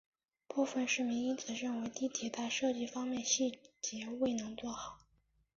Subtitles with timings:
[0.47, 4.97] 部分市民因此认为地铁在设计方面细节未能做好。